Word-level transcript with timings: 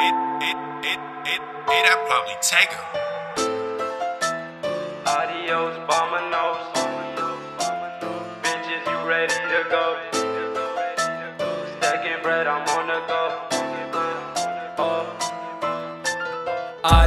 it, 0.00 0.14
it, 0.42 0.56
it, 0.84 0.98
it, 1.26 1.40
it, 1.40 1.84
I 1.86 1.94
probably 2.06 2.36
take 2.40 2.72
her. 2.72 2.86
Adios, 5.06 5.76
bombanos. 5.88 6.62
Bitches, 8.42 8.84
you 8.86 9.08
ready 9.08 9.34
to 9.34 9.64
go? 9.70 9.98
Stacking 11.78 12.22
bread, 12.22 12.46
I'm 12.46 12.68
on 12.78 12.86
the 12.86 13.00
go. 13.08 13.57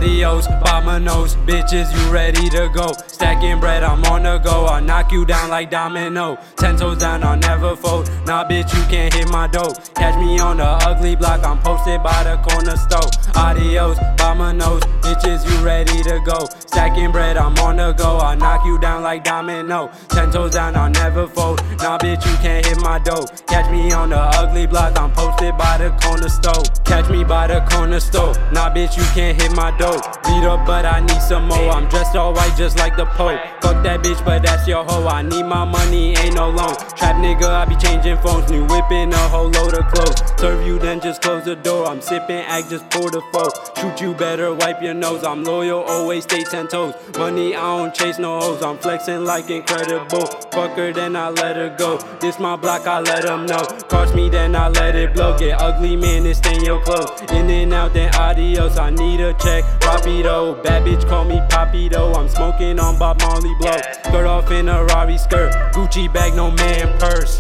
Adios, 0.01 0.47
vamonos, 0.47 1.35
bitches, 1.45 1.93
you 1.93 2.11
ready 2.11 2.49
to 2.49 2.69
go? 2.73 2.91
Stacking 3.05 3.59
bread, 3.59 3.83
I'm 3.83 4.03
on 4.05 4.23
the 4.23 4.39
go. 4.39 4.65
I'll 4.65 4.81
knock 4.81 5.11
you 5.11 5.25
down 5.25 5.51
like 5.51 5.69
domino. 5.69 6.39
Ten 6.57 6.75
toes 6.75 6.97
down, 6.97 7.23
I'll 7.23 7.37
never 7.37 7.75
fold. 7.75 8.09
Nah, 8.25 8.43
bitch, 8.43 8.73
you 8.73 8.83
can't 8.89 9.13
hit 9.13 9.29
my 9.29 9.45
dough. 9.45 9.75
Catch 9.93 10.17
me 10.19 10.39
on 10.39 10.57
the 10.57 10.65
ugly 10.65 11.15
block, 11.15 11.43
I'm 11.43 11.59
posted 11.59 12.01
by 12.01 12.23
the 12.23 12.37
corner 12.37 12.77
store. 12.77 13.11
Adios, 13.35 13.99
vamonos, 14.17 14.81
bitches, 15.01 15.47
you 15.47 15.63
ready 15.63 16.01
to 16.01 16.19
go? 16.25 16.47
Stacking 16.65 17.11
bread, 17.11 17.37
I'm 17.37 17.55
on 17.59 17.77
the 17.77 17.91
go. 17.93 18.17
I'll 18.17 18.35
knock 18.35 18.65
you 18.65 18.79
down 18.79 19.03
like 19.03 19.23
domino. 19.23 19.91
Ten 20.09 20.31
toes 20.31 20.53
down, 20.53 20.75
I'll 20.75 20.89
never 20.89 21.27
fold. 21.27 21.61
Nah, 21.77 21.99
bitch, 21.99 22.25
you 22.25 22.35
can't 22.37 22.65
hit 22.65 22.81
my 22.81 22.97
dough. 22.97 23.27
Catch 23.47 23.69
me 23.69 23.91
on 23.91 24.09
the 24.09 24.19
ugly 24.19 24.65
block, 24.65 24.97
I'm 24.97 25.11
posted 25.11 25.55
by 25.59 25.77
the 25.77 25.91
corner 26.01 26.29
store. 26.29 26.63
Catch 26.85 27.07
me 27.11 27.23
by 27.23 27.45
the 27.45 27.61
corner 27.69 27.99
store. 27.99 28.33
Nah, 28.51 28.73
bitch, 28.73 28.97
you 28.97 29.03
can't 29.13 29.39
hit 29.39 29.51
my 29.51 29.69
dough. 29.77 29.90
Beat 30.25 30.45
up, 30.45 30.65
but 30.65 30.85
I 30.85 30.99
need 30.99 31.21
some 31.21 31.47
more. 31.47 31.69
I'm 31.71 31.87
dressed 31.89 32.15
all 32.15 32.33
white 32.33 32.55
just 32.57 32.77
like 32.77 32.95
the 32.95 33.05
Pope. 33.05 33.39
Fuck 33.61 33.83
that 33.83 34.01
bitch, 34.01 34.23
but 34.23 34.43
that's 34.43 34.67
your 34.67 34.83
hoe. 34.83 35.07
I 35.07 35.21
need 35.21 35.43
my 35.43 35.65
money, 35.65 36.15
ain't 36.17 36.35
no 36.35 36.49
loan. 36.49 36.75
Trap 36.95 37.17
nigga, 37.17 37.45
I 37.45 37.65
be 37.65 37.75
changing 37.75 38.17
phones. 38.17 38.49
New 38.51 38.65
whipping 38.65 39.13
a 39.13 39.17
whole 39.29 39.49
load 39.49 39.73
of 39.73 39.85
clothes. 39.87 40.21
Serve 40.39 40.65
you, 40.65 40.79
then 40.79 40.99
just 40.99 41.21
close 41.21 41.45
the 41.45 41.55
door. 41.55 41.87
I'm 41.87 42.01
sipping, 42.01 42.37
act 42.37 42.69
just 42.69 42.89
pour 42.89 43.09
the 43.09 43.21
foe. 43.31 43.49
Shoot 43.79 44.01
you 44.01 44.13
better, 44.13 44.53
wipe 44.53 44.81
your 44.81 44.93
nose. 44.93 45.23
I'm 45.23 45.43
loyal, 45.43 45.81
always 45.81 46.23
stay 46.23 46.43
ten 46.43 46.67
toes. 46.67 46.93
Money, 47.17 47.55
I 47.55 47.77
don't 47.77 47.93
chase 47.93 48.19
no 48.19 48.39
hoes. 48.39 48.61
I'm 48.63 48.77
flexing 48.77 49.25
like 49.25 49.49
incredible. 49.49 50.25
Fuck 50.51 50.77
her, 50.77 50.93
then 50.93 51.15
I 51.15 51.29
let 51.29 51.55
her 51.55 51.75
go. 51.77 51.97
This 52.19 52.39
my 52.39 52.55
block, 52.55 52.87
I 52.87 52.99
let 52.99 53.23
them 53.23 53.45
know. 53.45 53.63
Cross 53.89 54.13
me, 54.15 54.29
then 54.29 54.55
I 54.55 54.69
let 54.69 54.95
it 54.95 55.13
blow. 55.13 55.37
Get 55.37 55.61
ugly, 55.61 55.95
man, 55.95 56.25
and 56.25 56.35
stain 56.35 56.63
your 56.63 56.81
clothes. 56.83 57.21
In 57.31 57.49
and 57.49 57.73
out, 57.73 57.93
then 57.93 58.13
adios. 58.15 58.77
I 58.77 58.89
need 58.89 59.19
a 59.19 59.33
check. 59.33 59.63
Rapido, 59.81 60.61
bad 60.63 60.83
bitch 60.85 61.07
call 61.07 61.25
me 61.25 61.39
Papito. 61.49 62.15
I'm 62.15 62.29
smoking 62.29 62.79
on 62.79 62.97
Bob 62.97 63.19
Marley 63.21 63.53
blow. 63.59 63.77
Skirt 64.05 64.25
off 64.25 64.51
in 64.51 64.69
a 64.69 64.83
Rari 64.85 65.17
skirt. 65.17 65.51
Gucci 65.73 66.11
bag, 66.11 66.35
no 66.35 66.51
man 66.51 66.97
purse. 66.99 67.39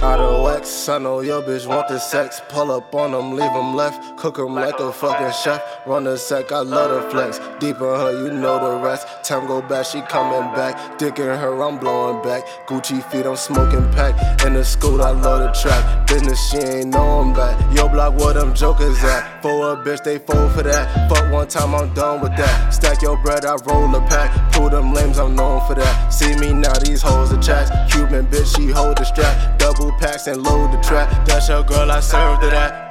Out 0.61 0.89
I 0.89 0.97
know 0.99 1.21
your 1.21 1.41
bitch 1.41 1.65
want 1.65 1.87
the 1.87 1.97
sex. 1.97 2.39
Pull 2.49 2.71
up 2.71 2.93
on 2.93 3.13
them, 3.13 3.31
leave 3.31 3.51
them 3.51 3.75
left. 3.75 4.17
Cook 4.17 4.37
them 4.37 4.53
like 4.53 4.79
a 4.79 4.91
fucking 4.91 5.31
chef. 5.31 5.59
Run 5.87 6.03
the 6.03 6.17
sec, 6.17 6.51
I 6.51 6.59
love 6.59 6.91
the 6.91 7.09
flex. 7.09 7.39
Deep 7.59 7.77
in 7.77 7.81
her, 7.81 8.11
you 8.11 8.31
know 8.31 8.59
the 8.59 8.85
rest. 8.85 9.07
Time 9.23 9.47
go 9.47 9.61
back, 9.61 9.85
she 9.85 10.01
coming 10.01 10.53
back. 10.53 10.99
Dick 10.99 11.17
in 11.17 11.25
her, 11.25 11.63
I'm 11.63 11.79
blowing 11.79 12.21
back. 12.21 12.45
Gucci 12.67 13.01
feet, 13.09 13.25
I'm 13.25 13.35
smoking 13.35 13.89
pack. 13.93 14.43
In 14.45 14.53
the 14.53 14.63
school, 14.63 15.01
I 15.01 15.11
love 15.11 15.39
the 15.39 15.51
trap. 15.59 16.07
Business, 16.07 16.39
she 16.51 16.57
ain't 16.57 16.89
know 16.89 17.21
I'm 17.21 17.33
back. 17.33 17.57
Yo, 17.75 17.87
block, 17.87 18.19
where 18.19 18.33
them 18.33 18.53
jokers 18.53 19.03
at? 19.03 19.41
For 19.41 19.73
a 19.73 19.77
bitch, 19.77 20.03
they 20.03 20.19
fold 20.19 20.51
for 20.51 20.63
that. 20.63 21.09
Fuck 21.09 21.31
one 21.31 21.47
time, 21.47 21.73
I'm 21.73 21.91
done 21.93 22.21
with 22.21 22.35
that. 22.37 22.71
Stack 22.71 23.01
your 23.01 23.17
bread, 23.23 23.45
I 23.45 23.55
roll 23.65 23.95
a 23.95 24.01
pack. 24.07 24.53
Pull 24.53 24.69
them 24.69 24.93
lames, 24.93 25.17
I'm 25.17 25.35
known 25.35 25.65
for 25.65 25.73
that. 25.73 26.09
See 26.09 26.35
me 26.35 26.53
now, 26.53 26.73
these 26.73 27.01
hoes 27.01 27.31
are. 27.31 27.87
Cuban 27.89 28.27
bitch, 28.27 28.55
she 28.55 28.69
hold 28.69 28.97
the 28.97 29.05
strap. 29.05 29.30
And 30.27 30.43
load 30.43 30.71
the 30.71 30.77
trap. 30.81 31.25
That's 31.25 31.49
your 31.49 31.63
girl, 31.63 31.91
I 31.91 31.99
served 31.99 32.43
her 32.43 32.51
that. 32.51 32.90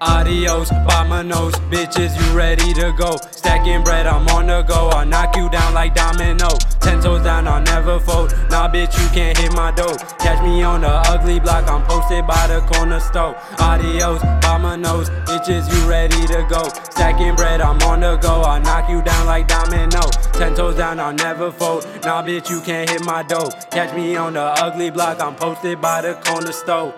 Adios, 0.00 0.70
vamonos, 0.70 1.52
bitches, 1.70 2.18
you 2.18 2.36
ready 2.36 2.74
to 2.74 2.92
go? 2.98 3.16
Stacking 3.30 3.82
bread, 3.84 4.06
I'm 4.06 4.26
on 4.28 4.48
the 4.48 4.62
go. 4.62 4.88
I'll 4.88 5.06
knock 5.06 5.36
you 5.36 5.48
down 5.48 5.72
like 5.72 5.94
domino. 5.94 6.48
Ten 6.80 7.00
toes 7.00 7.22
down, 7.22 7.46
I'll 7.46 7.62
never 7.62 8.00
fold. 8.00 8.32
Nah, 8.50 8.68
bitch, 8.68 9.00
you 9.00 9.08
can't 9.14 9.38
hit 9.38 9.54
my 9.54 9.70
dough. 9.70 9.96
Catch 10.18 10.42
me 10.42 10.62
on 10.62 10.80
the 10.80 10.88
ugly 10.88 11.38
block, 11.38 11.70
I'm 11.70 11.82
posted 11.86 12.26
by 12.26 12.46
the 12.48 12.60
corner 12.72 13.00
store. 13.00 13.36
Adios, 13.60 14.20
vamonos, 14.42 15.08
bitches, 15.26 15.72
you 15.72 15.88
ready 15.88 16.26
to 16.26 16.46
go? 16.50 16.68
Stacking 16.90 17.36
bread, 17.36 17.60
I'm 17.60 17.80
on 17.82 18.00
the 18.00 18.16
go. 18.16 18.42
I'll 18.42 18.60
knock 18.60 18.90
you 18.90 19.00
down 19.00 19.26
like 19.26 19.48
domino. 19.48 20.00
Ten 20.32 20.54
toes 20.54 20.76
down, 20.76 20.98
I'll 20.98 21.14
never 21.14 21.52
fold. 21.52 21.84
Nah, 22.02 22.22
bitch, 22.22 22.50
you 22.50 22.60
can't 22.60 22.90
hit 22.90 23.04
my 23.04 23.22
dough. 23.22 23.50
Catch 23.70 23.94
me 23.94 24.16
on 24.16 24.34
the 24.34 24.42
ugly 24.42 24.90
block, 24.90 25.20
I'm 25.20 25.36
posted 25.36 25.80
by 25.80 26.02
the 26.02 26.14
corner 26.24 26.52
store. 26.52 26.92